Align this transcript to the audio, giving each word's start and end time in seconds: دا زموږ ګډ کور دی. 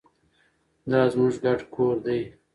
دا 0.91 1.01
زموږ 1.13 1.33
ګډ 1.43 1.59
کور 1.73 1.95
دی. 2.05 2.21